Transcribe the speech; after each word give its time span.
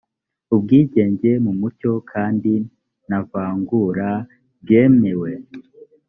ubwigenge 0.55 1.31
mu 1.45 1.51
mucyo 1.59 1.91
kandi 2.11 2.53
nta 3.05 3.19
vangura 3.29 4.09
ryemewe 4.61 5.31